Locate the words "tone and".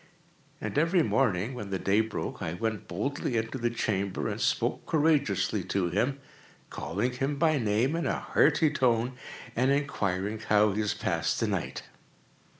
8.71-9.69